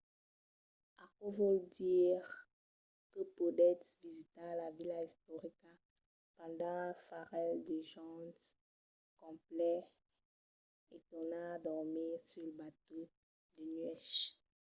[1.03, 2.17] aquò vòl dire
[3.11, 5.71] que podètz visitar la vila istorica
[6.37, 8.41] pendent un parelh de jorns
[9.21, 9.91] complets
[10.93, 13.03] e tornar dormir sul batèu
[13.55, 14.11] de nuèch